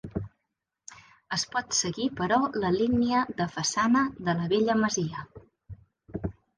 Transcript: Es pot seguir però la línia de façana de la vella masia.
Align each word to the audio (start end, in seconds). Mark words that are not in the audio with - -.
Es 1.37 1.43
pot 1.57 1.77
seguir 1.81 2.07
però 2.21 2.41
la 2.65 2.73
línia 2.79 3.23
de 3.45 3.49
façana 3.55 4.05
de 4.31 4.39
la 4.43 4.51
vella 4.59 4.81
masia. 4.85 5.27